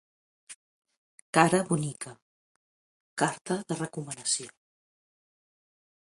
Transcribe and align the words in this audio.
Cara 1.37 1.59
bonica, 1.67 2.13
carta 3.23 3.57
de 3.73 3.77
recomanació. 3.81 4.49